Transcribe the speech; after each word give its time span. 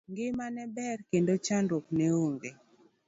Ngima 0.11 0.45
ne 0.55 0.63
ber 0.75 0.97
kendo 1.09 1.33
chandruok 1.45 1.85
ne 1.97 2.07
onge. 2.25 2.51